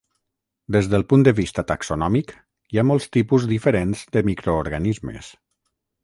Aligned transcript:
Des 0.75 0.87
del 0.91 1.03
punt 1.11 1.25
de 1.25 1.33
vista 1.39 1.63
taxonòmic, 1.71 2.33
hi 2.73 2.81
ha 2.81 2.85
molts 2.91 3.07
tipus 3.17 3.45
diferents 3.51 4.01
de 4.17 4.23
microorganismes. 4.31 5.29